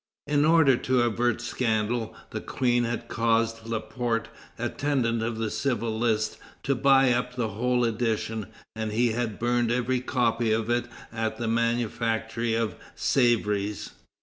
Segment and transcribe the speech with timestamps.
[0.25, 6.39] In order to avert scandal, the Queen had caused Laporte, intendant of the civil list,
[6.63, 11.37] to buy up the whole edition, and he had burned every copy of it at
[11.37, 13.91] the manufactory of Sèvres.